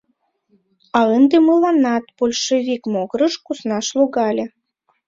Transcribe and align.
А 0.97 0.99
ынде 1.17 1.37
мыланнат 1.47 2.03
большевик 2.17 2.83
могырыш 2.93 3.33
куснаш 3.45 3.87
логале. 3.97 4.45